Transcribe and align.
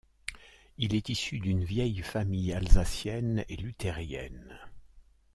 Il 0.79 0.95
est 0.95 1.09
issu 1.09 1.37
d'une 1.39 1.63
vieille 1.63 2.01
famille 2.01 2.53
alsacienne 2.53 3.45
et 3.49 3.55
luthérienne. 3.55 4.57